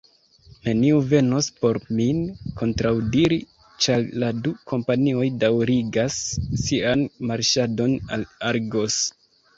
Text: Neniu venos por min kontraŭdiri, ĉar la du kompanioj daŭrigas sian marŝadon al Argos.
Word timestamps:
Neniu 0.67 1.01
venos 1.09 1.49
por 1.65 1.77
min 1.99 2.23
kontraŭdiri, 2.61 3.37
ĉar 3.87 4.07
la 4.23 4.31
du 4.47 4.55
kompanioj 4.73 5.29
daŭrigas 5.45 6.19
sian 6.67 7.05
marŝadon 7.33 7.99
al 8.17 8.25
Argos. 8.55 8.99